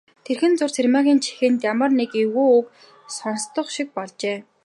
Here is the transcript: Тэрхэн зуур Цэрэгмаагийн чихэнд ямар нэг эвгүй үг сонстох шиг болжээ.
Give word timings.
Тэрхэн 0.25 0.53
зуур 0.57 0.71
Цэрэгмаагийн 0.75 1.19
чихэнд 1.25 1.59
ямар 1.71 1.91
нэг 1.99 2.11
эвгүй 2.21 2.47
үг 2.57 2.67
сонстох 3.17 3.67
шиг 3.75 3.87
болжээ. 3.95 4.37